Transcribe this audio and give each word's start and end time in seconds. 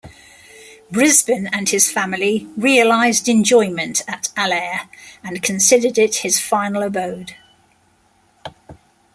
Brisbane 0.89 1.45
and 1.53 1.69
his 1.69 1.91
family 1.91 2.49
realized 2.57 3.29
enjoyment 3.29 4.01
at 4.07 4.29
Allaire 4.35 4.89
and 5.23 5.43
considered 5.43 5.99
it 5.99 6.15
his 6.25 6.39
final 6.39 6.81
abode. 6.81 7.35